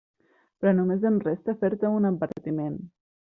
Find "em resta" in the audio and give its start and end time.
1.09-1.55